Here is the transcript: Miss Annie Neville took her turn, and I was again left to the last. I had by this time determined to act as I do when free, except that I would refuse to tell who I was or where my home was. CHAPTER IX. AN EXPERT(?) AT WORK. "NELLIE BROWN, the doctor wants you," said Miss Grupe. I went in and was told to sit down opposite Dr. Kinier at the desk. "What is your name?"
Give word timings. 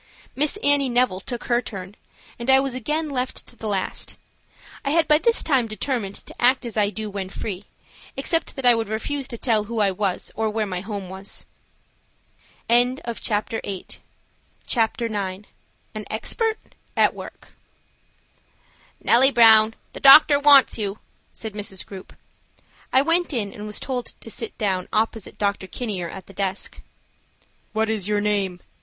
Miss 0.35 0.57
Annie 0.63 0.89
Neville 0.89 1.19
took 1.19 1.43
her 1.43 1.61
turn, 1.61 1.95
and 2.39 2.49
I 2.49 2.59
was 2.59 2.73
again 2.73 3.07
left 3.07 3.45
to 3.45 3.55
the 3.55 3.67
last. 3.67 4.17
I 4.83 4.89
had 4.89 5.07
by 5.07 5.19
this 5.19 5.43
time 5.43 5.67
determined 5.67 6.15
to 6.25 6.41
act 6.41 6.65
as 6.65 6.75
I 6.75 6.89
do 6.89 7.07
when 7.07 7.29
free, 7.29 7.65
except 8.17 8.55
that 8.55 8.65
I 8.65 8.73
would 8.73 8.89
refuse 8.89 9.27
to 9.27 9.37
tell 9.37 9.65
who 9.65 9.77
I 9.79 9.91
was 9.91 10.31
or 10.33 10.49
where 10.49 10.65
my 10.65 10.81
home 10.81 11.07
was. 11.07 11.45
CHAPTER 12.67 13.61
IX. 13.63 13.95
AN 15.93 16.05
EXPERT(?) 16.09 16.57
AT 16.97 17.13
WORK. 17.13 17.53
"NELLIE 19.03 19.29
BROWN, 19.31 19.75
the 19.93 19.99
doctor 19.99 20.39
wants 20.39 20.79
you," 20.79 20.97
said 21.31 21.53
Miss 21.53 21.83
Grupe. 21.83 22.13
I 22.91 23.03
went 23.03 23.33
in 23.33 23.53
and 23.53 23.67
was 23.67 23.79
told 23.79 24.07
to 24.19 24.31
sit 24.31 24.57
down 24.57 24.87
opposite 24.91 25.37
Dr. 25.37 25.67
Kinier 25.67 26.09
at 26.09 26.25
the 26.25 26.33
desk. 26.33 26.81
"What 27.73 27.87
is 27.91 28.07
your 28.07 28.19
name?" 28.19 28.61